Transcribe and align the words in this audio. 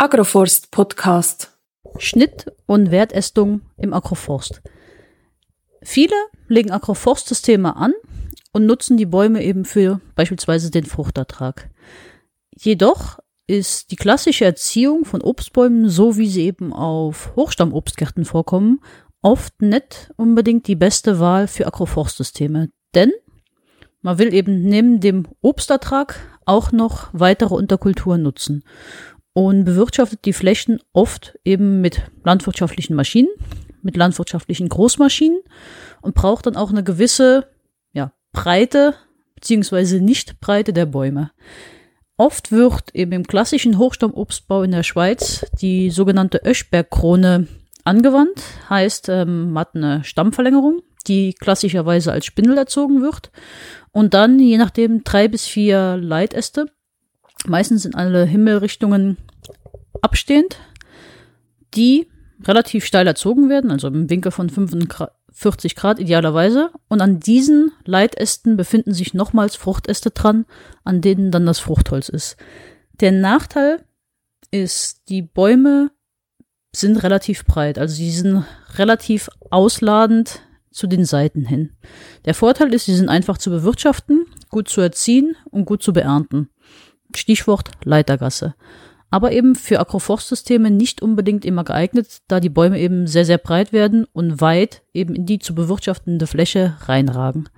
Agroforst 0.00 0.70
Podcast. 0.70 1.58
Schnitt 1.98 2.50
und 2.64 2.90
Wertästung 2.90 3.60
im 3.76 3.92
Agroforst. 3.92 4.62
Viele 5.82 6.14
legen 6.48 6.70
Agroforstsysteme 6.70 7.76
an 7.76 7.92
und 8.54 8.64
nutzen 8.64 8.96
die 8.96 9.04
Bäume 9.04 9.44
eben 9.44 9.66
für 9.66 10.00
beispielsweise 10.14 10.70
den 10.70 10.86
Fruchtertrag. 10.86 11.68
Jedoch 12.56 13.18
ist 13.46 13.90
die 13.90 13.96
klassische 13.96 14.46
Erziehung 14.46 15.04
von 15.04 15.20
Obstbäumen, 15.20 15.90
so 15.90 16.16
wie 16.16 16.28
sie 16.28 16.46
eben 16.46 16.72
auf 16.72 17.36
Hochstammobstgärten 17.36 18.24
vorkommen, 18.24 18.80
oft 19.20 19.60
nicht 19.60 20.14
unbedingt 20.16 20.66
die 20.66 20.76
beste 20.76 21.20
Wahl 21.20 21.46
für 21.46 21.66
Agroforstsysteme. 21.66 22.70
Denn 22.94 23.12
man 24.00 24.16
will 24.16 24.32
eben 24.32 24.62
neben 24.62 25.00
dem 25.00 25.28
Obstertrag 25.42 26.18
auch 26.46 26.72
noch 26.72 27.10
weitere 27.12 27.54
Unterkulturen 27.54 28.22
nutzen 28.22 28.64
und 29.40 29.64
bewirtschaftet 29.64 30.26
die 30.26 30.34
Flächen 30.34 30.82
oft 30.92 31.38
eben 31.46 31.80
mit 31.80 32.02
landwirtschaftlichen 32.24 32.94
Maschinen, 32.94 33.30
mit 33.80 33.96
landwirtschaftlichen 33.96 34.68
Großmaschinen 34.68 35.40
und 36.02 36.14
braucht 36.14 36.44
dann 36.44 36.56
auch 36.56 36.68
eine 36.68 36.84
gewisse 36.84 37.48
ja, 37.94 38.12
Breite 38.32 38.96
beziehungsweise 39.34 39.98
Nichtbreite 40.02 40.74
der 40.74 40.84
Bäume. 40.84 41.30
Oft 42.18 42.52
wird 42.52 42.94
eben 42.94 43.12
im 43.12 43.26
klassischen 43.26 43.78
Hochstammobstbau 43.78 44.62
in 44.62 44.72
der 44.72 44.82
Schweiz 44.82 45.46
die 45.62 45.88
sogenannte 45.88 46.42
Öschbergkrone 46.44 47.46
angewandt, 47.82 48.42
heißt 48.68 49.08
ähm, 49.08 49.52
man 49.52 49.60
hat 49.62 49.74
eine 49.74 50.04
Stammverlängerung, 50.04 50.82
die 51.06 51.32
klassischerweise 51.32 52.12
als 52.12 52.26
Spindel 52.26 52.58
erzogen 52.58 53.00
wird 53.00 53.30
und 53.90 54.12
dann 54.12 54.38
je 54.38 54.58
nachdem 54.58 55.02
drei 55.02 55.28
bis 55.28 55.46
vier 55.46 55.96
Leitäste 55.96 56.66
meistens 57.46 57.84
in 57.84 57.94
alle 57.94 58.24
Himmelrichtungen 58.24 59.16
abstehend, 60.02 60.58
die 61.74 62.08
relativ 62.44 62.84
steil 62.84 63.06
erzogen 63.06 63.48
werden, 63.48 63.70
also 63.70 63.88
im 63.88 64.08
Winkel 64.08 64.32
von 64.32 64.48
45 64.48 65.74
Grad 65.76 65.98
idealerweise. 65.98 66.70
Und 66.88 67.00
an 67.00 67.20
diesen 67.20 67.72
Leitästen 67.84 68.56
befinden 68.56 68.94
sich 68.94 69.14
nochmals 69.14 69.56
Fruchtäste 69.56 70.10
dran, 70.10 70.46
an 70.84 71.00
denen 71.00 71.30
dann 71.30 71.46
das 71.46 71.58
Fruchtholz 71.58 72.08
ist. 72.08 72.36
Der 73.00 73.12
Nachteil 73.12 73.84
ist, 74.50 75.08
die 75.08 75.22
Bäume 75.22 75.90
sind 76.72 77.02
relativ 77.02 77.44
breit, 77.44 77.78
also 77.78 77.94
sie 77.94 78.10
sind 78.10 78.44
relativ 78.76 79.28
ausladend 79.50 80.40
zu 80.70 80.86
den 80.86 81.04
Seiten 81.04 81.44
hin. 81.44 81.72
Der 82.24 82.34
Vorteil 82.34 82.72
ist, 82.72 82.84
sie 82.84 82.94
sind 82.94 83.08
einfach 83.08 83.38
zu 83.38 83.50
bewirtschaften, 83.50 84.26
gut 84.50 84.68
zu 84.68 84.80
erziehen 84.80 85.36
und 85.50 85.64
gut 85.64 85.82
zu 85.82 85.92
beernten. 85.92 86.48
Stichwort 87.16 87.70
Leitergasse. 87.84 88.54
Aber 89.10 89.32
eben 89.32 89.56
für 89.56 89.80
Agroforstsysteme 89.80 90.70
nicht 90.70 91.02
unbedingt 91.02 91.44
immer 91.44 91.64
geeignet, 91.64 92.22
da 92.28 92.38
die 92.38 92.48
Bäume 92.48 92.78
eben 92.78 93.06
sehr, 93.08 93.24
sehr 93.24 93.38
breit 93.38 93.72
werden 93.72 94.06
und 94.12 94.40
weit 94.40 94.82
eben 94.94 95.14
in 95.14 95.26
die 95.26 95.40
zu 95.40 95.54
bewirtschaftende 95.54 96.26
Fläche 96.28 96.76
reinragen. 96.82 97.48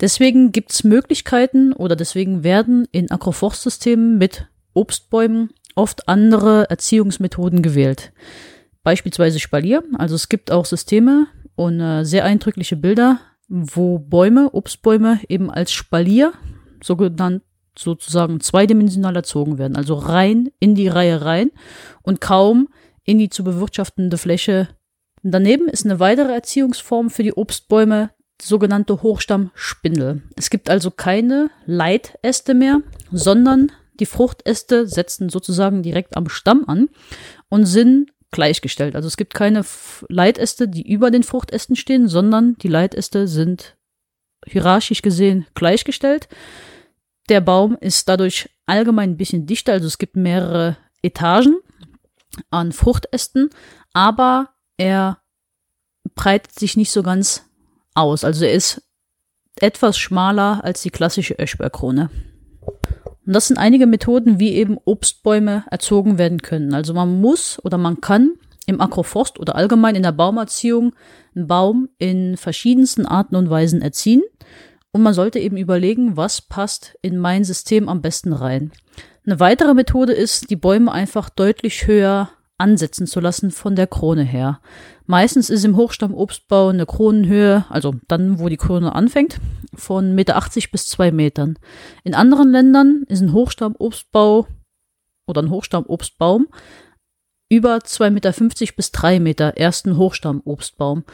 Deswegen 0.00 0.52
gibt 0.52 0.72
es 0.72 0.84
Möglichkeiten 0.84 1.72
oder 1.72 1.96
deswegen 1.96 2.44
werden 2.44 2.86
in 2.92 3.10
Agroforstsystemen 3.10 4.18
mit 4.18 4.48
Obstbäumen 4.74 5.50
oft 5.74 6.08
andere 6.08 6.68
Erziehungsmethoden 6.68 7.62
gewählt. 7.62 8.12
Beispielsweise 8.82 9.38
Spalier. 9.38 9.84
Also 9.96 10.14
es 10.14 10.28
gibt 10.28 10.50
auch 10.50 10.66
Systeme 10.66 11.26
und 11.54 11.80
äh, 11.80 12.04
sehr 12.04 12.24
eindrückliche 12.24 12.76
Bilder, 12.76 13.20
wo 13.48 13.98
Bäume, 13.98 14.50
Obstbäume 14.52 15.20
eben 15.28 15.50
als 15.50 15.72
Spalier, 15.72 16.32
sogenannt 16.82 17.42
sozusagen 17.76 18.40
zweidimensional 18.40 19.16
erzogen 19.16 19.58
werden, 19.58 19.76
also 19.76 19.94
rein 19.94 20.50
in 20.60 20.74
die 20.74 20.88
Reihe 20.88 21.24
rein 21.24 21.50
und 22.02 22.20
kaum 22.20 22.68
in 23.04 23.18
die 23.18 23.30
zu 23.30 23.44
bewirtschaftende 23.44 24.18
Fläche. 24.18 24.68
Daneben 25.22 25.68
ist 25.68 25.84
eine 25.84 26.00
weitere 26.00 26.32
Erziehungsform 26.32 27.10
für 27.10 27.22
die 27.22 27.34
Obstbäume 27.34 28.10
die 28.40 28.46
sogenannte 28.46 29.02
Hochstammspindel. 29.02 30.22
Es 30.36 30.50
gibt 30.50 30.68
also 30.68 30.90
keine 30.90 31.50
Leitäste 31.64 32.54
mehr, 32.54 32.80
sondern 33.12 33.70
die 34.00 34.06
Fruchtäste 34.06 34.88
setzen 34.88 35.28
sozusagen 35.28 35.82
direkt 35.82 36.16
am 36.16 36.28
Stamm 36.28 36.64
an 36.66 36.88
und 37.48 37.66
sind 37.66 38.10
gleichgestellt. 38.32 38.96
Also 38.96 39.06
es 39.06 39.16
gibt 39.16 39.34
keine 39.34 39.64
Leitäste, 40.08 40.66
die 40.66 40.90
über 40.90 41.10
den 41.10 41.22
Fruchtästen 41.22 41.76
stehen, 41.76 42.08
sondern 42.08 42.56
die 42.56 42.68
Leitäste 42.68 43.28
sind 43.28 43.76
hierarchisch 44.46 45.02
gesehen 45.02 45.46
gleichgestellt. 45.54 46.28
Der 47.28 47.40
Baum 47.40 47.76
ist 47.80 48.08
dadurch 48.08 48.50
allgemein 48.66 49.10
ein 49.10 49.16
bisschen 49.16 49.46
dichter, 49.46 49.72
also 49.72 49.86
es 49.86 49.98
gibt 49.98 50.16
mehrere 50.16 50.76
Etagen 51.02 51.56
an 52.50 52.72
Fruchtästen, 52.72 53.50
aber 53.92 54.50
er 54.76 55.18
breitet 56.14 56.58
sich 56.58 56.76
nicht 56.76 56.90
so 56.90 57.02
ganz 57.02 57.44
aus. 57.94 58.24
Also 58.24 58.44
er 58.44 58.52
ist 58.52 58.82
etwas 59.56 59.98
schmaler 59.98 60.64
als 60.64 60.82
die 60.82 60.90
klassische 60.90 61.38
Öschbergkrone. 61.38 62.10
Und 63.24 63.32
das 63.34 63.48
sind 63.48 63.58
einige 63.58 63.86
Methoden, 63.86 64.40
wie 64.40 64.54
eben 64.54 64.78
Obstbäume 64.84 65.64
erzogen 65.70 66.18
werden 66.18 66.42
können. 66.42 66.74
Also 66.74 66.94
man 66.94 67.20
muss 67.20 67.62
oder 67.64 67.78
man 67.78 68.00
kann 68.00 68.32
im 68.66 68.80
Agroforst 68.80 69.38
oder 69.38 69.56
allgemein 69.56 69.94
in 69.94 70.02
der 70.02 70.12
Baumerziehung 70.12 70.94
einen 71.34 71.46
Baum 71.46 71.88
in 71.98 72.36
verschiedensten 72.36 73.06
Arten 73.06 73.36
und 73.36 73.50
Weisen 73.50 73.82
erziehen. 73.82 74.22
Und 74.92 75.02
man 75.02 75.14
sollte 75.14 75.38
eben 75.38 75.56
überlegen, 75.56 76.16
was 76.16 76.42
passt 76.42 76.96
in 77.00 77.18
mein 77.18 77.44
System 77.44 77.88
am 77.88 78.02
besten 78.02 78.32
rein. 78.32 78.72
Eine 79.24 79.40
weitere 79.40 79.74
Methode 79.74 80.12
ist, 80.12 80.50
die 80.50 80.56
Bäume 80.56 80.92
einfach 80.92 81.30
deutlich 81.30 81.86
höher 81.86 82.30
ansetzen 82.58 83.06
zu 83.06 83.20
lassen 83.20 83.50
von 83.50 83.74
der 83.74 83.86
Krone 83.86 84.22
her. 84.22 84.60
Meistens 85.06 85.50
ist 85.50 85.64
im 85.64 85.76
Hochstammobstbau 85.76 86.68
eine 86.68 86.86
Kronenhöhe, 86.86 87.64
also 87.68 87.94
dann, 88.08 88.38
wo 88.38 88.48
die 88.48 88.56
Krone 88.56 88.94
anfängt, 88.94 89.40
von 89.74 90.12
1,80 90.12 90.12
Meter 90.12 90.40
bis 90.70 90.86
2 90.86 91.10
Metern. 91.10 91.58
In 92.04 92.14
anderen 92.14 92.52
Ländern 92.52 93.04
ist 93.08 93.20
ein 93.20 93.32
Hochstammobstbau 93.32 94.46
oder 95.26 95.42
ein 95.42 95.50
Hochstammobstbaum 95.50 96.48
über 97.48 97.76
2,50 97.76 98.10
Meter 98.10 98.32
bis 98.76 98.92
3 98.92 99.20
Meter 99.20 99.56
ersten 99.56 99.96
Hochstammobstbaum. 99.96 101.04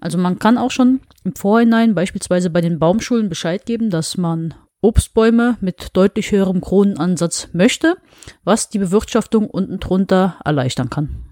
Also 0.00 0.18
man 0.18 0.38
kann 0.38 0.58
auch 0.58 0.70
schon 0.70 1.00
im 1.24 1.34
Vorhinein 1.34 1.94
beispielsweise 1.94 2.50
bei 2.50 2.60
den 2.60 2.78
Baumschulen 2.78 3.28
Bescheid 3.28 3.64
geben, 3.66 3.90
dass 3.90 4.16
man 4.16 4.54
Obstbäume 4.82 5.56
mit 5.60 5.88
deutlich 5.94 6.30
höherem 6.30 6.60
Kronenansatz 6.60 7.48
möchte, 7.52 7.96
was 8.44 8.68
die 8.68 8.78
Bewirtschaftung 8.78 9.48
unten 9.48 9.80
drunter 9.80 10.36
erleichtern 10.44 10.90
kann. 10.90 11.24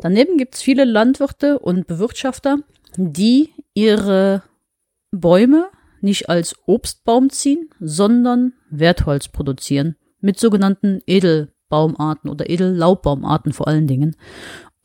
Daneben 0.00 0.38
gibt 0.38 0.54
es 0.54 0.62
viele 0.62 0.84
Landwirte 0.84 1.58
und 1.58 1.86
Bewirtschafter, 1.86 2.58
die 2.96 3.50
ihre 3.74 4.42
Bäume 5.10 5.68
nicht 6.00 6.28
als 6.28 6.54
Obstbaum 6.66 7.30
ziehen, 7.30 7.70
sondern 7.80 8.52
Wertholz 8.70 9.28
produzieren 9.28 9.96
mit 10.20 10.38
sogenannten 10.38 11.00
Edelbaumarten 11.06 12.30
oder 12.30 12.48
Edellaubbaumarten 12.48 13.52
vor 13.52 13.68
allen 13.68 13.86
Dingen. 13.86 14.16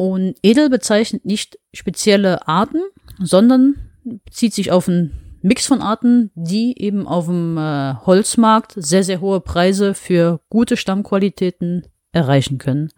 Und 0.04 0.36
edel 0.44 0.70
bezeichnet 0.70 1.24
nicht 1.24 1.58
spezielle 1.74 2.46
Arten, 2.46 2.82
sondern 3.20 3.76
bezieht 4.04 4.54
sich 4.54 4.70
auf 4.70 4.90
einen 4.90 5.38
Mix 5.42 5.66
von 5.66 5.82
Arten, 5.82 6.30
die 6.36 6.78
eben 6.78 7.08
auf 7.08 7.28
dem 7.28 7.58
äh, 7.58 7.94
Holzmarkt 8.06 8.74
sehr, 8.76 9.06
sehr 9.06 9.22
hohe 9.22 9.40
Preise 9.40 9.94
für 9.94 10.42
gute 10.50 10.76
Stammqualitäten 10.76 11.88
erreichen 12.12 12.58
können. 12.58 12.90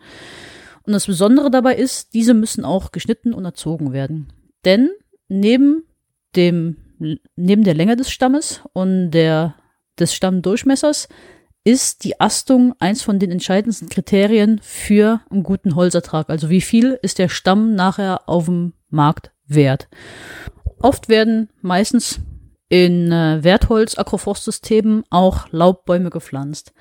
Und 0.82 0.94
das 0.94 1.06
Besondere 1.06 1.52
dabei 1.52 1.76
ist, 1.76 2.16
diese 2.16 2.34
müssen 2.34 2.66
auch 2.66 2.92
geschnitten 2.92 3.36
und 3.36 3.46
erzogen 3.46 3.94
werden. 3.94 4.34
Denn 4.66 4.90
neben 5.28 5.84
dem, 6.36 6.78
neben 7.36 7.64
der 7.64 7.76
Länge 7.76 7.98
des 7.98 8.10
Stammes 8.10 8.62
und 8.74 9.12
der, 9.12 9.54
des 10.00 10.16
Stammdurchmessers 10.16 11.08
ist 11.66 12.04
die 12.04 12.22
Astung 12.22 12.76
eins 12.80 13.02
von 13.02 13.20
den 13.20 13.32
entscheidendsten 13.32 13.90
Kriterien 13.90 14.62
für 14.64 15.22
einen 15.30 15.44
guten 15.44 15.76
Holzertrag. 15.76 16.30
Also 16.30 16.50
wie 16.50 16.62
viel 16.62 16.98
ist 17.02 17.18
der 17.18 17.28
Stamm 17.28 17.74
nachher 17.74 18.30
auf 18.30 18.46
dem 18.46 18.74
Markt 18.90 19.32
wert? 19.48 19.90
Oft 20.80 21.10
werden 21.10 21.50
meistens 21.62 22.20
in 22.70 23.12
äh, 23.12 23.44
Wertholz-Agroforstsystemen 23.44 25.04
auch 25.10 25.48
Laubbäume 25.52 26.12
gepflanzt. 26.12 26.74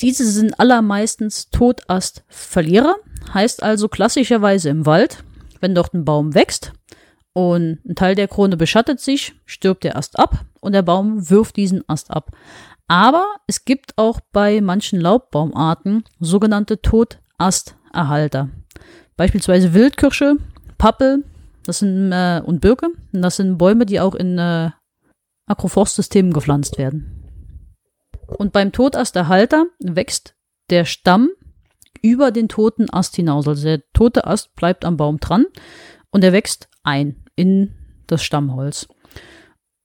Diese 0.00 0.30
sind 0.30 0.60
allermeistens 0.60 1.48
Totastverlierer, 1.50 2.96
heißt 3.32 3.62
also 3.62 3.88
klassischerweise 3.88 4.68
im 4.68 4.84
Wald, 4.84 5.24
wenn 5.60 5.74
dort 5.74 5.94
ein 5.94 6.04
Baum 6.04 6.34
wächst 6.34 6.72
und 7.32 7.80
ein 7.86 7.94
Teil 7.94 8.14
der 8.14 8.28
Krone 8.28 8.56
beschattet 8.56 9.00
sich, 9.00 9.34
stirbt 9.46 9.84
der 9.84 9.96
Ast 9.96 10.18
ab 10.18 10.44
und 10.60 10.72
der 10.72 10.82
Baum 10.82 11.30
wirft 11.30 11.56
diesen 11.56 11.88
Ast 11.88 12.10
ab. 12.10 12.32
Aber 12.88 13.26
es 13.46 13.64
gibt 13.64 13.96
auch 13.96 14.20
bei 14.32 14.60
manchen 14.60 15.00
Laubbaumarten 15.00 16.04
sogenannte 16.18 16.80
Totasterhalter. 16.80 18.48
Beispielsweise 19.16 19.74
Wildkirsche, 19.74 20.36
Pappel 20.78 21.24
das 21.68 21.80
sind, 21.80 22.12
äh, 22.12 22.40
und 22.42 22.60
Birke. 22.62 22.88
Das 23.12 23.36
sind 23.36 23.58
Bäume, 23.58 23.84
die 23.84 24.00
auch 24.00 24.14
in 24.14 24.38
äh, 24.38 24.70
Agroforstsystemen 25.46 26.32
gepflanzt 26.32 26.78
werden. 26.78 27.24
Und 28.26 28.54
beim 28.54 28.72
Totasterhalter 28.72 29.66
wächst 29.78 30.34
der 30.70 30.86
Stamm 30.86 31.28
über 32.00 32.30
den 32.30 32.48
toten 32.48 32.88
Ast 32.90 33.16
hinaus. 33.16 33.46
Also 33.46 33.64
der 33.64 33.82
tote 33.92 34.26
Ast 34.26 34.54
bleibt 34.54 34.86
am 34.86 34.96
Baum 34.96 35.20
dran 35.20 35.44
und 36.10 36.24
er 36.24 36.32
wächst 36.32 36.68
ein 36.84 37.24
in 37.36 37.74
das 38.06 38.22
Stammholz. 38.22 38.88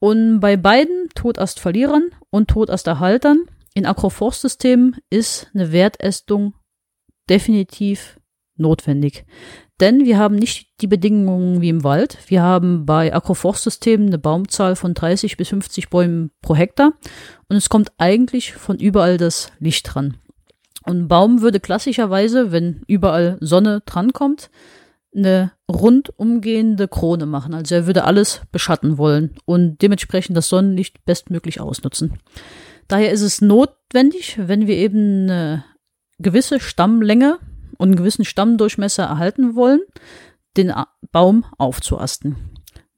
Und 0.03 0.41
bei 0.41 0.57
beiden 0.57 1.07
Totastverlierern 1.15 2.09
und 2.29 2.50
Totasterhaltern 2.50 3.45
in 3.73 3.85
Agroforstsystemen 3.85 4.97
ist 5.09 5.50
eine 5.53 5.71
Wertästung 5.71 6.55
definitiv 7.29 8.19
notwendig. 8.57 9.23
Denn 9.79 10.03
wir 10.03 10.17
haben 10.17 10.35
nicht 10.35 10.67
die 10.81 10.88
Bedingungen 10.88 11.61
wie 11.61 11.69
im 11.69 11.85
Wald. 11.85 12.17
Wir 12.27 12.41
haben 12.41 12.85
bei 12.85 13.15
Agroforstsystemen 13.15 14.07
eine 14.07 14.17
Baumzahl 14.17 14.75
von 14.75 14.94
30 14.94 15.38
bis 15.38 15.47
50 15.47 15.89
Bäumen 15.89 16.31
pro 16.41 16.53
Hektar 16.53 16.91
und 17.47 17.55
es 17.55 17.69
kommt 17.69 17.94
eigentlich 17.97 18.51
von 18.51 18.79
überall 18.79 19.15
das 19.15 19.53
Licht 19.59 19.95
dran. 19.95 20.17
Und 20.85 21.03
ein 21.03 21.07
Baum 21.07 21.41
würde 21.41 21.61
klassischerweise, 21.61 22.51
wenn 22.51 22.81
überall 22.88 23.38
Sonne 23.39 23.81
drankommt, 23.85 24.50
eine 25.15 25.51
rundumgehende 25.69 26.88
Krone 26.88 27.25
machen. 27.25 27.54
Also 27.54 27.75
er 27.75 27.88
würde 27.88 28.04
alles 28.04 28.42
beschatten 28.51 28.98
wollen 28.98 29.36
und 29.45 29.81
dementsprechend 29.81 30.36
das 30.38 30.50
Sonnenlicht 30.50 31.06
bestmöglich 31.06 31.62
ausnutzen. 31.62 32.19
Daher 32.88 33.12
ist 33.12 33.21
es 33.21 33.42
notwendig, 33.42 34.38
wenn 34.38 34.68
wir 34.68 34.75
eben 34.75 35.24
eine 35.24 35.65
gewisse 36.19 36.60
Stammlänge 36.60 37.39
und 37.77 37.89
einen 37.89 37.95
gewissen 37.95 38.25
Stammdurchmesser 38.25 39.04
erhalten 39.04 39.56
wollen, 39.56 39.81
den 40.57 40.74
Baum 41.12 41.45
aufzuasten. 41.57 42.36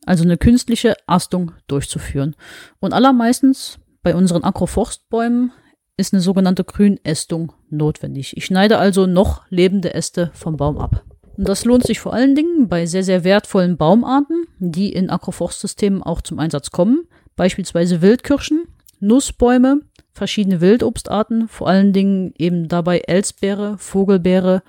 Also 0.05 0.23
eine 0.23 0.37
künstliche 0.37 0.95
Astung 1.07 1.53
durchzuführen. 1.67 2.35
Und 2.79 2.93
allermeistens 2.93 3.79
bei 4.03 4.15
unseren 4.15 4.43
Agroforstbäumen 4.43 5.51
ist 5.97 6.13
eine 6.13 6.21
sogenannte 6.21 6.63
Grünästung 6.63 7.53
notwendig. 7.69 8.35
Ich 8.37 8.45
schneide 8.45 8.77
also 8.77 9.07
noch 9.07 9.43
lebende 9.49 9.93
Äste 9.93 10.31
vom 10.33 10.57
Baum 10.57 10.77
ab. 10.77 11.03
Und 11.37 11.49
das 11.49 11.65
lohnt 11.65 11.85
sich 11.85 11.99
vor 11.99 12.13
allen 12.13 12.35
Dingen 12.35 12.69
bei 12.69 12.85
sehr, 12.85 13.03
sehr 13.03 13.23
wertvollen 13.23 13.77
Baumarten, 13.77 14.45
die 14.59 14.93
in 14.93 15.09
Agroforstsystemen 15.09 16.01
auch 16.01 16.21
zum 16.21 16.39
Einsatz 16.39 16.71
kommen, 16.71 17.07
beispielsweise 17.35 18.01
Wildkirschen, 18.01 18.65
Nussbäume, 18.99 19.81
verschiedene 20.13 20.61
Wildobstarten, 20.61 21.47
vor 21.49 21.67
allen 21.67 21.91
Dingen 21.91 22.33
eben 22.37 22.69
dabei 22.69 22.99
Elsbeere, 22.99 23.77
Vogelbeere 23.77 24.63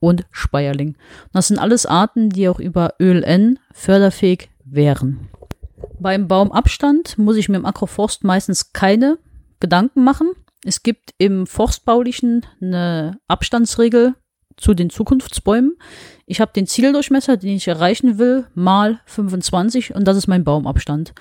und 0.00 0.26
Speierling. 0.30 0.88
Und 0.88 1.34
das 1.34 1.48
sind 1.48 1.58
alles 1.58 1.86
Arten, 1.86 2.30
die 2.30 2.48
auch 2.48 2.58
über 2.58 2.94
ÖLN 3.00 3.58
förderfähig 3.72 4.50
wären. 4.64 5.28
Beim 6.00 6.26
Baumabstand 6.26 7.18
muss 7.18 7.36
ich 7.36 7.48
mir 7.48 7.56
im 7.56 7.66
Agroforst 7.66 8.24
meistens 8.24 8.72
keine 8.72 9.18
Gedanken 9.60 10.02
machen. 10.04 10.32
Es 10.64 10.82
gibt 10.82 11.14
im 11.18 11.46
Forstbaulichen 11.46 12.44
eine 12.60 13.18
Abstandsregel 13.28 14.14
zu 14.58 14.74
den 14.74 14.90
Zukunftsbäumen. 14.90 15.78
Ich 16.26 16.40
habe 16.40 16.52
den 16.54 16.66
Zieldurchmesser, 16.66 17.38
den 17.38 17.56
ich 17.56 17.68
erreichen 17.68 18.18
will, 18.18 18.46
mal 18.54 19.00
25 19.06 19.94
und 19.94 20.06
das 20.06 20.16
ist 20.16 20.26
mein 20.26 20.44
Baumabstand. 20.44 21.14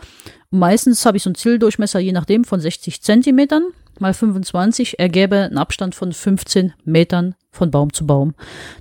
Und 0.52 0.60
meistens 0.60 1.06
habe 1.06 1.18
ich 1.18 1.24
so 1.24 1.30
einen 1.30 1.36
Zieldurchmesser, 1.36 2.00
je 2.00 2.12
nachdem, 2.12 2.44
von 2.44 2.60
60 2.60 3.02
Zentimetern 3.02 3.64
mal 4.00 4.14
25 4.14 5.00
ergäbe 5.00 5.38
einen 5.38 5.58
Abstand 5.58 5.96
von 5.96 6.12
15 6.12 6.74
Metern 6.84 7.36
von 7.52 7.72
Baum 7.72 7.94
zu 7.94 8.06
Baum. 8.06 8.36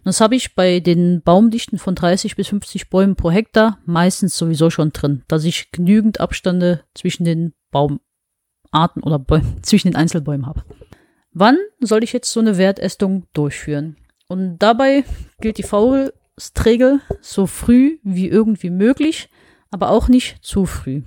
Das 0.05 0.21
habe 0.21 0.37
ich 0.37 0.55
bei 0.55 0.81
den 0.81 1.23
Baumdichten 1.23 1.79
von 1.79 1.95
30 1.95 2.37
bis 2.37 2.49
50 2.49 2.91
Bäumen 2.91 3.17
pro 3.17 3.31
Hektar 3.31 3.79
meistens 3.85 4.37
sowieso 4.37 4.71
schon 4.71 4.93
drin, 4.93 5.23
dass 5.29 5.45
ich 5.45 5.71
genügend 5.73 6.21
Abstände 6.21 6.83
zwischen 6.95 7.25
den 7.25 7.55
Baumarten 7.71 9.03
oder 9.03 9.19
Bäumen, 9.19 9.57
zwischen 9.63 9.89
den 9.89 9.97
Einzelbäumen 9.97 10.47
habe. 10.47 10.65
Wann 11.33 11.59
soll 11.81 12.03
ich 12.03 12.13
jetzt 12.13 12.33
so 12.33 12.41
eine 12.41 12.57
Wertästung 12.57 13.27
durchführen? 13.33 13.97
Und 14.29 14.59
dabei 14.59 15.05
gilt 15.41 15.59
die 15.59 15.63
Faustregel 15.63 17.01
so 17.21 17.47
früh 17.47 17.99
wie 18.03 18.29
irgendwie 18.29 18.71
möglich, 18.71 19.29
aber 19.71 19.91
auch 19.91 20.09
nicht 20.09 20.45
zu 20.45 20.67
früh. 20.67 21.03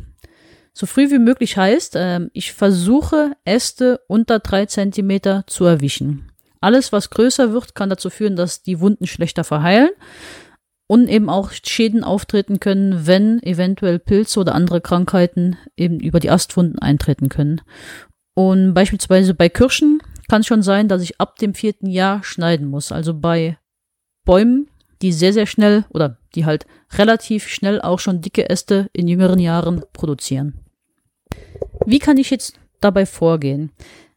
So 0.74 0.86
früh 0.86 1.12
wie 1.12 1.19
möglich 1.19 1.57
heißt, 1.57 1.95
äh, 1.95 2.21
ich 2.31 2.54
versuche 2.54 3.33
Äste 3.44 4.00
unter 4.07 4.39
drei 4.39 4.66
Zentimeter 4.66 5.44
zu 5.48 5.66
erwischen. 5.66 6.31
Alles, 6.62 6.92
was 6.92 7.10
größer 7.10 7.54
wird, 7.54 7.75
kann 7.75 7.89
dazu 7.89 8.10
führen, 8.10 8.36
dass 8.36 8.62
die 8.62 8.80
Wunden 8.80 9.07
schlechter 9.07 9.44
verheilen 9.44 9.89
und 10.88 11.07
eben 11.07 11.30
auch 11.30 11.51
Schäden 11.51 12.04
auftreten 12.04 12.60
können, 12.60 13.06
wenn 13.06 13.42
eventuell 13.44 14.00
Pilze 14.00 14.39
oder 14.39 14.56
andere 14.56 14.81
Krankheiten 14.81 15.57
eben 15.77 16.00
über 16.00 16.19
die 16.19 16.30
Astwunden 16.31 16.80
eintreten 16.80 17.30
können. 17.30 17.62
Und 18.33 18.74
beispielsweise 18.74 19.33
bei 19.33 19.50
Kirschen 19.50 20.01
kann 20.29 20.43
schon 20.43 20.61
sein, 20.61 20.87
dass 20.87 21.01
ich 21.01 21.19
ab 21.19 21.37
dem 21.37 21.53
vierten 21.53 21.87
Jahr 21.87 22.23
schneiden 22.23 22.67
muss. 22.67 22.91
Also 22.91 23.13
bei 23.13 23.57
Bäumen, 24.25 24.69
die 25.01 25.11
sehr, 25.11 25.33
sehr 25.33 25.45
schnell 25.45 25.85
oder 25.89 26.17
die 26.35 26.45
halt 26.45 26.65
relativ 26.93 27.47
schnell 27.47 27.81
auch 27.81 27.99
schon 27.99 28.21
dicke 28.21 28.49
Äste 28.49 28.89
in 28.93 29.07
jüngeren 29.07 29.39
Jahren 29.39 29.83
produzieren. 29.91 30.59
Wie 31.85 31.99
kann 31.99 32.17
ich 32.17 32.29
jetzt 32.29 32.59
dabei 32.79 33.05
vorgehen? 33.05 33.71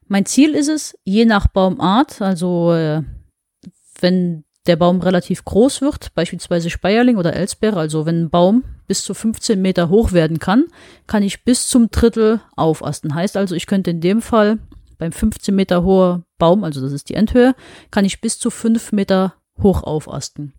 Mein 0.06 0.26
Ziel 0.26 0.54
ist 0.54 0.68
es, 0.68 0.98
je 1.04 1.24
nach 1.24 1.46
Baumart, 1.46 2.20
also 2.20 2.74
äh, 2.74 3.02
wenn 4.00 4.44
der 4.66 4.76
Baum 4.76 5.00
relativ 5.00 5.44
groß 5.44 5.80
wird, 5.80 6.14
beispielsweise 6.14 6.70
Speierling 6.70 7.16
oder 7.16 7.34
Elsbeere, 7.34 7.80
also 7.80 8.06
wenn 8.06 8.24
ein 8.24 8.30
Baum 8.30 8.64
bis 8.86 9.02
zu 9.04 9.14
15 9.14 9.60
Meter 9.60 9.88
hoch 9.88 10.12
werden 10.12 10.38
kann, 10.38 10.66
kann 11.06 11.22
ich 11.22 11.44
bis 11.44 11.68
zum 11.68 11.90
Drittel 11.90 12.40
aufasten. 12.56 13.14
Heißt 13.14 13.36
also, 13.36 13.54
ich 13.54 13.66
könnte 13.66 13.90
in 13.90 14.00
dem 14.00 14.20
Fall 14.20 14.58
beim 15.02 15.10
15 15.10 15.52
Meter 15.52 15.82
hohen 15.82 16.22
Baum, 16.38 16.62
also 16.62 16.81
das 16.81 16.93
ist 16.93 17.08
die 17.08 17.14
Endhöhe, 17.14 17.56
kann 17.90 18.04
ich 18.04 18.20
bis 18.20 18.38
zu 18.38 18.50
5 18.50 18.93
Meter 18.93 19.34
hoch 19.60 19.82
aufasten. 19.82 20.52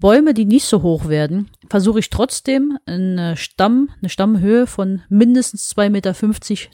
Bäume, 0.00 0.34
die 0.34 0.44
nicht 0.44 0.64
so 0.64 0.82
hoch 0.82 1.06
werden, 1.06 1.48
versuche 1.68 2.00
ich 2.00 2.10
trotzdem 2.10 2.78
eine, 2.84 3.36
Stamm, 3.36 3.90
eine 4.00 4.08
Stammhöhe 4.08 4.66
von 4.66 5.02
mindestens 5.08 5.72
2,50 5.72 5.90
Meter 5.90 6.14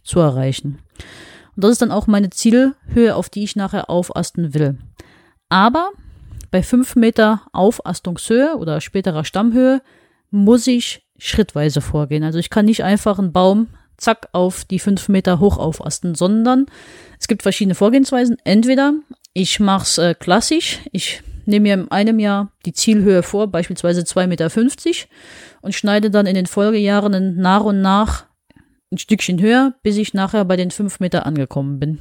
zu 0.04 0.20
erreichen. 0.20 0.78
Und 1.54 1.64
das 1.64 1.72
ist 1.72 1.82
dann 1.82 1.93
auch 1.93 2.06
meine 2.06 2.31
Zielhöhe, 2.31 3.14
auf 3.14 3.28
die 3.28 3.44
ich 3.44 3.56
nachher 3.56 3.90
aufasten 3.90 4.54
will. 4.54 4.78
Aber 5.50 5.90
bei 6.50 6.62
5 6.62 6.96
Meter 6.96 7.42
Aufastungshöhe 7.52 8.56
oder 8.56 8.81
späterer 8.81 9.25
Stammhöhe 9.25 9.82
muss 10.31 10.66
ich 10.66 11.06
schrittweise 11.19 11.82
vorgehen. 11.82 12.25
Also 12.25 12.38
ich 12.38 12.49
kann 12.49 12.64
nicht 12.64 12.84
einfach 12.84 13.19
einen 13.19 13.32
Baum 13.32 13.66
zack 13.96 14.28
auf 14.32 14.64
die 14.64 14.78
5 14.78 15.08
Meter 15.08 15.40
hoch 15.40 15.58
aufasten, 15.58 16.14
sondern 16.14 16.66
es 17.19 17.28
gibt 17.28 17.43
verschiedene 17.43 17.75
Vorgehensweisen. 17.75 18.37
Entweder 18.44 18.94
ich 19.32 19.60
mache 19.60 19.82
es 19.84 19.98
äh, 19.98 20.14
klassisch, 20.14 20.81
ich 20.93 21.22
nehme 21.46 21.64
mir 21.64 21.75
in 21.75 21.90
einem 21.90 22.19
Jahr 22.19 22.50
die 22.64 22.73
Zielhöhe 22.73 23.23
vor, 23.23 23.49
beispielsweise 23.49 24.02
2,50 24.02 24.26
Meter 24.26 24.50
und 25.62 25.75
schneide 25.75 26.11
dann 26.11 26.26
in 26.26 26.35
den 26.35 26.47
Folgejahren 26.47 27.37
nach 27.37 27.62
und 27.62 27.80
nach 27.80 28.26
ein 28.90 28.99
Stückchen 28.99 29.40
höher, 29.40 29.75
bis 29.82 29.97
ich 29.97 30.14
nachher 30.14 30.44
bei 30.44 30.56
den 30.56 30.70
5 30.70 31.00
Meter 31.00 31.26
angekommen 31.26 31.78
bin. 31.78 31.99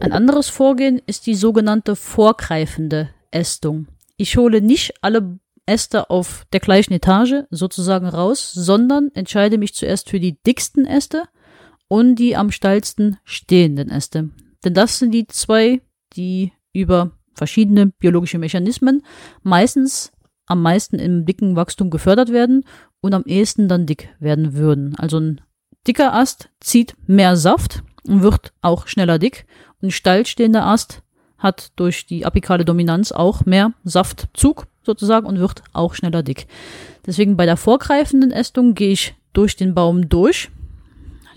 Ein 0.00 0.12
anderes 0.12 0.48
Vorgehen 0.48 1.00
ist 1.06 1.26
die 1.26 1.34
sogenannte 1.34 1.96
vorgreifende 1.96 3.10
Ästung. 3.30 3.86
Ich 4.16 4.36
hole 4.36 4.60
nicht 4.60 4.94
alle 5.00 5.38
Äste 5.66 6.10
auf 6.10 6.46
der 6.52 6.60
gleichen 6.60 6.92
Etage 6.92 7.44
sozusagen 7.50 8.06
raus, 8.06 8.52
sondern 8.52 9.10
entscheide 9.14 9.58
mich 9.58 9.74
zuerst 9.74 10.10
für 10.10 10.20
die 10.20 10.40
dicksten 10.42 10.86
Äste 10.86 11.24
und 11.88 12.16
die 12.16 12.36
am 12.36 12.50
steilsten 12.50 13.18
stehenden 13.24 13.90
Äste. 13.90 14.30
Denn 14.64 14.74
das 14.74 14.98
sind 14.98 15.12
die 15.12 15.26
zwei, 15.26 15.82
die 16.14 16.52
über 16.72 17.12
verschiedene 17.34 17.86
biologische 17.86 18.38
Mechanismen 18.38 19.02
meistens 19.42 20.12
am 20.46 20.62
meisten 20.62 20.98
im 20.98 21.24
dicken 21.24 21.56
Wachstum 21.56 21.90
gefördert 21.90 22.30
werden 22.30 22.64
und 23.00 23.14
am 23.14 23.24
ehesten 23.24 23.68
dann 23.68 23.86
dick 23.86 24.08
werden 24.18 24.54
würden. 24.54 24.94
Also 24.96 25.18
ein 25.18 25.40
dicker 25.86 26.14
Ast 26.14 26.50
zieht 26.60 26.94
mehr 27.06 27.36
Saft 27.36 27.82
und 28.04 28.22
wird 28.22 28.52
auch 28.62 28.86
schneller 28.86 29.18
dick. 29.18 29.46
Und 29.80 29.88
ein 29.88 29.92
steilstehender 29.92 30.66
Ast 30.66 31.02
hat 31.38 31.72
durch 31.76 32.06
die 32.06 32.24
apikale 32.24 32.64
Dominanz 32.64 33.12
auch 33.12 33.44
mehr 33.44 33.72
Saftzug 33.84 34.66
sozusagen 34.84 35.26
und 35.26 35.38
wird 35.38 35.62
auch 35.72 35.94
schneller 35.94 36.22
dick. 36.22 36.46
Deswegen 37.06 37.36
bei 37.36 37.46
der 37.46 37.56
vorgreifenden 37.56 38.30
Ästung 38.30 38.74
gehe 38.74 38.92
ich 38.92 39.14
durch 39.32 39.56
den 39.56 39.74
Baum 39.74 40.08
durch, 40.08 40.50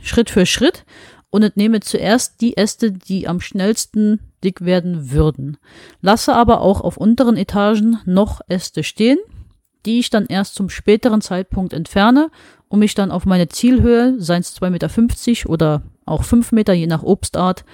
Schritt 0.02 0.30
für 0.30 0.46
Schritt 0.46 0.86
und 1.30 1.44
entnehme 1.44 1.80
zuerst 1.80 2.42
die 2.42 2.58
Äste, 2.58 2.92
die 2.92 3.28
am 3.28 3.42
schnellsten 3.42 4.20
dick 4.44 4.62
werden 4.64 5.12
würden. 5.12 5.58
Lasse 6.02 6.36
aber 6.36 6.62
auch 6.62 6.82
auf 6.82 6.98
unteren 6.98 7.38
Etagen 7.38 8.00
noch 8.06 8.42
Äste 8.48 8.84
stehen, 8.84 9.18
die 9.86 10.00
ich 10.00 10.10
dann 10.10 10.26
erst 10.28 10.56
zum 10.56 10.70
späteren 10.70 11.22
Zeitpunkt 11.22 11.74
entferne, 11.74 12.30
um 12.68 12.80
mich 12.80 12.96
dann 12.96 13.12
auf 13.12 13.26
meine 13.26 13.50
Zielhöhe, 13.50 14.16
seien 14.18 14.42
es 14.42 14.56
2,50 14.60 14.70
Meter 15.30 15.50
oder 15.50 15.82
auch 16.06 16.24
5 16.24 16.52
Meter, 16.52 16.74
je 16.74 16.88
nach 16.88 17.04
Obstart 17.04 17.66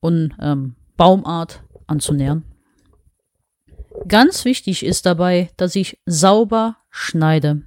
und 0.00 0.34
ähm, 0.40 0.74
Baumart, 0.96 1.62
anzunähern. 1.86 2.44
Ganz 4.08 4.44
wichtig 4.44 4.84
ist 4.84 5.06
dabei, 5.06 5.50
dass 5.56 5.76
ich 5.76 5.98
sauber 6.06 6.76
schneide. 6.90 7.62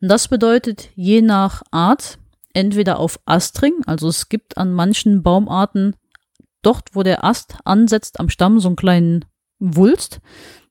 Und 0.00 0.08
das 0.08 0.28
bedeutet 0.28 0.88
je 0.94 1.22
nach 1.22 1.62
Art 1.70 2.18
entweder 2.52 2.98
auf 2.98 3.20
Astring, 3.26 3.74
also 3.86 4.08
es 4.08 4.28
gibt 4.28 4.56
an 4.56 4.72
manchen 4.72 5.22
Baumarten 5.22 5.94
dort, 6.62 6.94
wo 6.94 7.02
der 7.02 7.24
Ast 7.24 7.56
ansetzt 7.64 8.20
am 8.20 8.28
Stamm, 8.28 8.60
so 8.60 8.68
einen 8.68 8.76
kleinen 8.76 9.24
Wulst. 9.58 10.20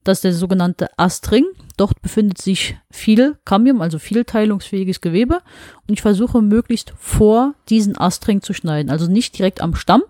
Das 0.04 0.20
ist 0.20 0.24
der 0.24 0.34
sogenannte 0.34 0.88
Astring. 0.98 1.46
Dort 1.78 2.02
befindet 2.02 2.40
sich 2.40 2.78
viel 2.90 3.38
Cambium, 3.46 3.82
also 3.82 4.00
viel 4.00 4.26
teilungsfähiges 4.26 5.02
Gewebe. 5.02 5.42
Und 5.88 5.94
ich 5.94 6.02
versuche 6.02 6.42
möglichst 6.42 6.94
vor 6.98 7.54
diesen 7.70 7.98
Astring 7.98 8.42
zu 8.42 8.54
schneiden. 8.54 8.90
Also 8.90 9.08
nicht 9.08 9.38
direkt 9.38 9.62
am 9.62 9.76
Stamm 9.76 10.04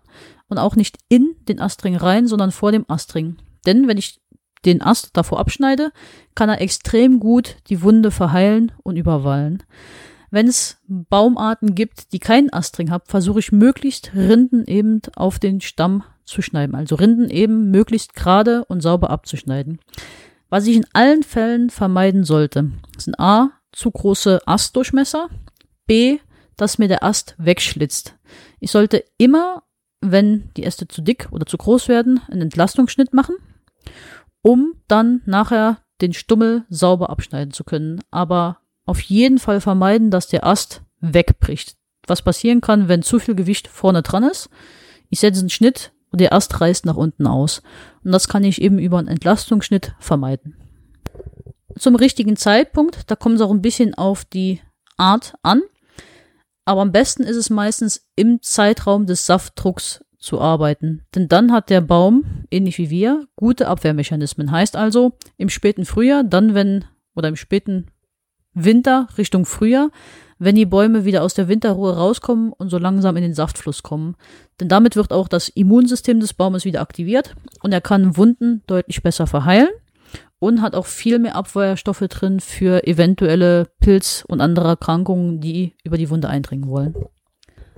und 0.48 0.58
auch 0.58 0.75
nicht 0.75 0.98
in 1.10 1.36
den 1.48 1.60
Astring 1.60 1.96
rein, 1.96 2.27
sondern 2.27 2.51
vor 2.51 2.72
dem 2.72 2.86
Astring. 2.88 3.38
Denn 3.65 3.88
wenn 3.88 3.98
ich 3.98 4.22
den 4.65 4.81
Ast 4.81 5.11
davor 5.13 5.39
abschneide, 5.39 5.91
kann 6.35 6.49
er 6.49 6.61
extrem 6.61 7.19
gut 7.19 7.57
die 7.69 7.81
Wunde 7.81 8.11
verheilen 8.11 8.71
und 8.83 8.97
überwallen. 8.97 9.63
Wenn 10.31 10.47
es 10.47 10.77
Baumarten 10.87 11.73
gibt, 11.73 12.13
die 12.13 12.19
keinen 12.19 12.53
Astring 12.53 12.91
haben, 12.91 13.05
versuche 13.07 13.39
ich 13.39 13.51
möglichst 13.51 14.13
Rinden 14.13 14.65
eben 14.65 15.01
auf 15.15 15.39
den 15.39 15.59
Stamm 15.59 16.03
zu 16.23 16.41
schneiden. 16.41 16.75
Also 16.75 16.95
Rinden 16.95 17.29
eben 17.29 17.71
möglichst 17.71 18.13
gerade 18.13 18.63
und 18.65 18.81
sauber 18.81 19.09
abzuschneiden. 19.09 19.79
Was 20.49 20.67
ich 20.67 20.75
in 20.75 20.85
allen 20.93 21.23
Fällen 21.23 21.69
vermeiden 21.69 22.23
sollte, 22.23 22.71
sind 22.97 23.19
A, 23.19 23.51
zu 23.71 23.91
große 23.91 24.41
Astdurchmesser, 24.47 25.29
B, 25.85 26.19
dass 26.57 26.77
mir 26.77 26.87
der 26.87 27.03
Ast 27.03 27.35
wegschlitzt. 27.37 28.15
Ich 28.59 28.71
sollte 28.71 29.03
immer, 29.17 29.63
wenn 30.01 30.49
die 30.57 30.63
Äste 30.63 30.87
zu 30.87 31.01
dick 31.01 31.27
oder 31.31 31.45
zu 31.45 31.57
groß 31.57 31.87
werden, 31.87 32.21
einen 32.29 32.43
Entlastungsschnitt 32.43 33.13
machen, 33.13 33.35
um 34.41 34.74
dann 34.88 35.22
nachher 35.25 35.79
den 36.01 36.13
Stummel 36.13 36.65
sauber 36.69 37.10
abschneiden 37.10 37.53
zu 37.53 37.63
können. 37.63 38.01
Aber 38.12 38.60
auf 38.86 39.01
jeden 39.01 39.39
Fall 39.39 39.62
vermeiden, 39.62 40.12
dass 40.12 40.27
der 40.27 40.46
Ast 40.46 40.81
wegbricht. 41.00 41.75
Was 42.08 42.22
passieren 42.22 42.62
kann, 42.62 42.88
wenn 42.88 43.03
zu 43.03 43.19
viel 43.19 43.36
Gewicht 43.36 43.67
vorne 43.67 44.01
dran 44.01 44.24
ist. 44.24 44.50
Ich 45.10 45.19
setze 45.19 45.41
einen 45.41 45.50
Schnitt 45.50 45.91
und 46.12 46.22
der 46.22 46.34
Ast 46.34 46.60
reißt 46.60 46.86
nach 46.86 46.96
unten 46.96 47.27
aus. 47.27 47.62
Und 48.03 48.12
das 48.12 48.27
kann 48.27 48.43
ich 48.43 48.62
eben 48.62 48.79
über 48.79 48.98
einen 48.98 49.08
Entlastungsschnitt 49.08 49.93
vermeiden. 50.00 50.55
Zum 51.77 51.96
richtigen 51.96 52.36
Zeitpunkt, 52.36 53.10
da 53.12 53.15
kommt 53.15 53.36
es 53.36 53.41
auch 53.41 53.51
ein 53.51 53.62
bisschen 53.62 53.93
auf 53.93 54.25
die 54.25 54.62
Art 54.98 55.36
an. 55.43 55.62
Aber 56.65 56.81
am 56.81 56.91
besten 56.91 57.24
ist 57.24 57.38
es 57.38 57.50
meistens 57.50 58.08
im 58.15 58.41
Zeitraum 58.41 59.05
des 59.05 59.25
Saftdrucks 59.25 60.03
zu 60.19 60.39
arbeiten. 60.39 61.01
Denn 61.15 61.27
dann 61.27 61.51
hat 61.51 61.69
der 61.69 61.81
Baum, 61.81 62.45
ähnlich 62.51 62.77
wie 62.77 62.89
wir, 62.89 63.27
gute 63.35 63.67
Abwehrmechanismen. 63.67 64.51
Heißt 64.51 64.75
also, 64.75 65.13
im 65.38 65.49
späten 65.49 65.85
Frühjahr, 65.85 66.23
dann 66.23 66.53
wenn, 66.53 66.85
oder 67.15 67.29
im 67.29 67.35
späten 67.35 67.88
Winter 68.53 69.07
Richtung 69.17 69.45
Frühjahr, 69.45 69.91
wenn 70.38 70.55
die 70.55 70.65
Bäume 70.65 71.05
wieder 71.05 71.23
aus 71.23 71.33
der 71.33 71.47
Winterruhe 71.47 71.95
rauskommen 71.95 72.53
und 72.53 72.69
so 72.69 72.77
langsam 72.77 73.15
in 73.17 73.23
den 73.23 73.33
Saftfluss 73.33 73.83
kommen. 73.83 74.15
Denn 74.59 74.69
damit 74.69 74.95
wird 74.95 75.11
auch 75.11 75.27
das 75.27 75.49
Immunsystem 75.49 76.19
des 76.19 76.33
Baumes 76.33 76.65
wieder 76.65 76.81
aktiviert 76.81 77.35
und 77.61 77.73
er 77.73 77.81
kann 77.81 78.17
Wunden 78.17 78.63
deutlich 78.67 79.03
besser 79.03 79.27
verheilen 79.27 79.69
und 80.39 80.61
hat 80.61 80.75
auch 80.75 80.85
viel 80.85 81.19
mehr 81.19 81.35
Abwehrstoffe 81.35 82.05
drin 82.09 82.39
für 82.39 82.88
eventuelle 82.88 83.67
Pilz- 83.81 84.23
und 84.27 84.41
andere 84.41 84.69
Erkrankungen, 84.69 85.41
die 85.41 85.75
über 85.83 85.97
die 85.97 86.09
Wunde 86.09 86.29
eindringen 86.29 86.69
wollen. 86.69 86.95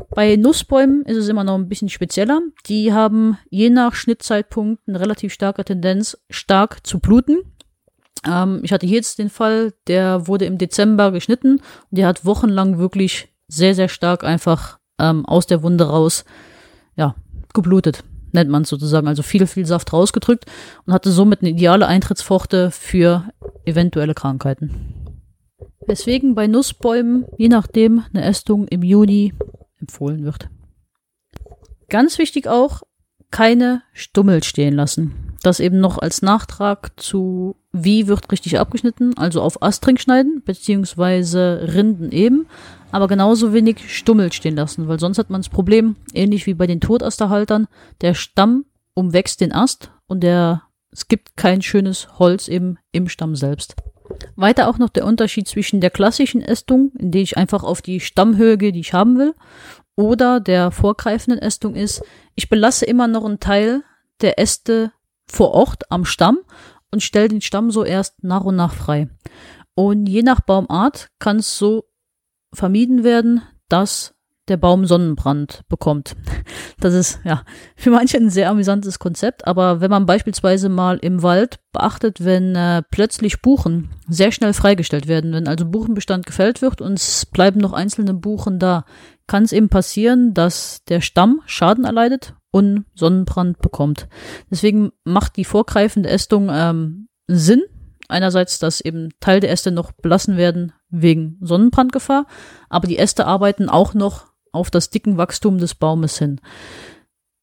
Bei 0.09 0.35
Nussbäumen 0.35 1.03
ist 1.03 1.17
es 1.17 1.29
immer 1.29 1.43
noch 1.43 1.55
ein 1.55 1.69
bisschen 1.69 1.89
spezieller. 1.89 2.41
Die 2.67 2.93
haben 2.93 3.37
je 3.49 3.69
nach 3.69 3.93
Schnittzeitpunkt 3.93 4.81
eine 4.87 4.99
relativ 4.99 5.33
starke 5.33 5.63
Tendenz, 5.63 6.17
stark 6.29 6.85
zu 6.85 6.99
bluten. 6.99 7.39
Ähm, 8.27 8.61
ich 8.63 8.71
hatte 8.71 8.85
jetzt 8.85 9.19
den 9.19 9.29
Fall, 9.29 9.73
der 9.87 10.27
wurde 10.27 10.45
im 10.45 10.57
Dezember 10.57 11.11
geschnitten 11.11 11.53
und 11.57 11.97
der 11.97 12.07
hat 12.07 12.25
wochenlang 12.25 12.77
wirklich 12.77 13.29
sehr, 13.47 13.75
sehr 13.75 13.89
stark 13.89 14.23
einfach 14.23 14.79
ähm, 14.99 15.25
aus 15.25 15.47
der 15.47 15.63
Wunde 15.63 15.85
raus, 15.85 16.25
ja, 16.95 17.15
geblutet, 17.53 18.03
nennt 18.31 18.49
man 18.49 18.63
es 18.63 18.69
sozusagen. 18.69 19.07
Also 19.07 19.23
viel, 19.23 19.47
viel 19.47 19.65
Saft 19.65 19.91
rausgedrückt 19.91 20.45
und 20.85 20.93
hatte 20.93 21.11
somit 21.11 21.41
eine 21.41 21.51
ideale 21.51 21.87
Eintrittspforte 21.87 22.71
für 22.71 23.25
eventuelle 23.65 24.13
Krankheiten. 24.13 24.93
Weswegen 25.87 26.35
bei 26.35 26.47
Nussbäumen, 26.47 27.25
je 27.37 27.49
nachdem, 27.49 28.03
eine 28.13 28.23
Ästung 28.23 28.67
im 28.67 28.83
Juni 28.83 29.33
empfohlen 29.81 30.23
wird. 30.23 30.49
Ganz 31.89 32.17
wichtig 32.17 32.47
auch, 32.47 32.83
keine 33.31 33.81
Stummel 33.93 34.43
stehen 34.43 34.75
lassen. 34.75 35.33
Das 35.43 35.59
eben 35.59 35.79
noch 35.79 35.97
als 35.97 36.21
Nachtrag 36.21 36.91
zu, 36.97 37.55
wie 37.71 38.07
wird 38.07 38.31
richtig 38.31 38.59
abgeschnitten, 38.59 39.17
also 39.17 39.41
auf 39.41 39.63
Astring 39.63 39.97
schneiden, 39.97 40.43
beziehungsweise 40.45 41.69
Rinden 41.73 42.11
eben, 42.11 42.45
aber 42.91 43.07
genauso 43.07 43.53
wenig 43.53 43.95
Stummel 43.95 44.31
stehen 44.31 44.55
lassen, 44.55 44.87
weil 44.87 44.99
sonst 44.99 45.17
hat 45.17 45.29
man 45.29 45.41
das 45.41 45.49
Problem, 45.49 45.95
ähnlich 46.13 46.45
wie 46.45 46.53
bei 46.53 46.67
den 46.67 46.81
Totasterhaltern, 46.81 47.67
der 48.01 48.13
Stamm 48.13 48.65
umwächst 48.93 49.41
den 49.41 49.53
Ast 49.53 49.91
und 50.07 50.21
der, 50.21 50.63
es 50.91 51.07
gibt 51.07 51.37
kein 51.37 51.61
schönes 51.61 52.19
Holz 52.19 52.47
eben 52.47 52.77
im 52.91 53.09
Stamm 53.09 53.35
selbst. 53.35 53.75
Weiter 54.35 54.69
auch 54.69 54.77
noch 54.77 54.89
der 54.89 55.05
Unterschied 55.05 55.47
zwischen 55.47 55.81
der 55.81 55.89
klassischen 55.89 56.41
Ästung, 56.41 56.91
in 56.97 57.11
der 57.11 57.21
ich 57.21 57.37
einfach 57.37 57.63
auf 57.63 57.81
die 57.81 57.99
Stammhöhe 57.99 58.57
gehe, 58.57 58.71
die 58.71 58.79
ich 58.79 58.93
haben 58.93 59.17
will, 59.17 59.33
oder 59.95 60.39
der 60.39 60.71
vorgreifenden 60.71 61.41
Ästung 61.41 61.75
ist, 61.75 62.03
ich 62.35 62.49
belasse 62.49 62.85
immer 62.85 63.07
noch 63.07 63.25
einen 63.25 63.39
Teil 63.39 63.83
der 64.21 64.39
Äste 64.39 64.91
vor 65.27 65.51
Ort 65.51 65.91
am 65.91 66.05
Stamm 66.05 66.39
und 66.91 67.03
stelle 67.03 67.29
den 67.29 67.41
Stamm 67.41 67.71
so 67.71 67.83
erst 67.83 68.23
nach 68.23 68.43
und 68.43 68.55
nach 68.55 68.73
frei. 68.73 69.09
Und 69.75 70.07
je 70.07 70.21
nach 70.21 70.41
Baumart 70.41 71.09
kann 71.19 71.37
es 71.37 71.57
so 71.57 71.85
vermieden 72.53 73.03
werden, 73.03 73.41
dass 73.69 74.13
der 74.51 74.57
Baum 74.57 74.85
Sonnenbrand 74.85 75.61
bekommt. 75.67 76.15
Das 76.79 76.95
ist 76.95 77.19
ja 77.23 77.43
für 77.75 77.91
manche 77.91 78.17
ein 78.17 78.31
sehr 78.31 78.49
amüsantes 78.49 78.97
Konzept, 78.97 79.45
aber 79.45 79.81
wenn 79.81 79.91
man 79.91 80.07
beispielsweise 80.07 80.67
mal 80.67 80.97
im 80.97 81.21
Wald 81.21 81.59
beachtet, 81.71 82.25
wenn 82.25 82.55
äh, 82.55 82.81
plötzlich 82.89 83.43
Buchen 83.43 83.89
sehr 84.09 84.31
schnell 84.31 84.53
freigestellt 84.53 85.07
werden, 85.07 85.31
wenn 85.31 85.47
also 85.47 85.65
Buchenbestand 85.65 86.25
gefällt 86.25 86.63
wird 86.63 86.81
und 86.81 86.93
es 86.93 87.27
bleiben 87.27 87.59
noch 87.59 87.73
einzelne 87.73 88.15
Buchen 88.15 88.57
da, 88.57 88.85
kann 89.27 89.43
es 89.43 89.51
eben 89.51 89.69
passieren, 89.69 90.33
dass 90.33 90.83
der 90.85 91.01
Stamm 91.01 91.41
Schaden 91.45 91.85
erleidet 91.85 92.33
und 92.49 92.85
Sonnenbrand 92.95 93.59
bekommt. 93.59 94.07
Deswegen 94.49 94.91
macht 95.03 95.37
die 95.37 95.45
vorgreifende 95.45 96.09
Ästung 96.09 96.49
ähm, 96.51 97.07
Sinn. 97.27 97.61
Einerseits, 98.07 98.59
dass 98.59 98.81
eben 98.81 99.09
Teil 99.21 99.39
der 99.39 99.51
Äste 99.51 99.71
noch 99.71 99.93
belassen 99.93 100.35
werden 100.35 100.73
wegen 100.89 101.37
Sonnenbrandgefahr, 101.39 102.27
aber 102.67 102.87
die 102.87 102.97
Äste 102.97 103.25
arbeiten 103.25 103.69
auch 103.69 103.93
noch 103.93 104.30
auf 104.51 104.71
das 104.71 104.89
dicken 104.89 105.17
Wachstum 105.17 105.57
des 105.57 105.75
Baumes 105.75 106.17
hin. 106.17 106.41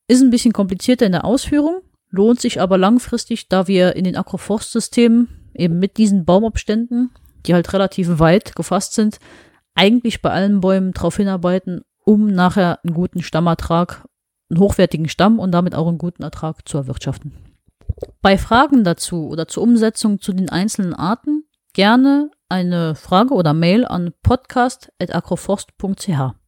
Ist 0.08 0.22
ein 0.22 0.30
bisschen 0.30 0.52
komplizierter 0.52 1.06
in 1.06 1.12
der 1.12 1.24
Ausführung, 1.24 1.82
lohnt 2.10 2.40
sich 2.40 2.60
aber 2.60 2.78
langfristig, 2.78 3.48
da 3.48 3.66
wir 3.66 3.96
in 3.96 4.04
den 4.04 4.16
Agroforstsystemen 4.16 5.28
eben 5.54 5.78
mit 5.78 5.96
diesen 5.96 6.24
Baumabständen, 6.24 7.10
die 7.46 7.54
halt 7.54 7.72
relativ 7.72 8.18
weit 8.18 8.56
gefasst 8.56 8.94
sind, 8.94 9.18
eigentlich 9.74 10.22
bei 10.22 10.30
allen 10.30 10.60
Bäumen 10.60 10.92
darauf 10.92 11.16
hinarbeiten, 11.16 11.82
um 12.04 12.26
nachher 12.26 12.80
einen 12.82 12.94
guten 12.94 13.22
Stammertrag 13.22 14.06
einen 14.50 14.60
hochwertigen 14.60 15.08
Stamm 15.08 15.38
und 15.38 15.52
damit 15.52 15.74
auch 15.74 15.88
einen 15.88 15.98
guten 15.98 16.22
Ertrag 16.22 16.68
zu 16.68 16.76
erwirtschaften. 16.78 17.32
Bei 18.22 18.38
Fragen 18.38 18.84
dazu 18.84 19.28
oder 19.28 19.48
zur 19.48 19.62
Umsetzung 19.62 20.20
zu 20.20 20.32
den 20.32 20.48
einzelnen 20.48 20.94
Arten 20.94 21.44
gerne 21.74 22.30
eine 22.48 22.94
Frage 22.94 23.34
oder 23.34 23.52
Mail 23.52 23.84
an 23.84 24.14
podcast.agroforst.ch. 24.22 26.47